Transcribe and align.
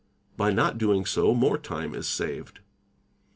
sl 0.31 0.35
By 0.35 0.51
not 0.51 0.79
doing 0.79 1.05
so 1.05 1.35
more 1.35 1.59
time 1.59 1.93
is 1.93 2.07
saved. 2.07 2.61